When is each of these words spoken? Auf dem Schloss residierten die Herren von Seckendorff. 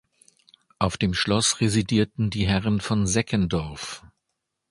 Auf 0.79 0.97
dem 0.97 1.13
Schloss 1.13 1.59
residierten 1.61 2.31
die 2.31 2.47
Herren 2.47 2.81
von 2.81 3.05
Seckendorff. 3.05 4.03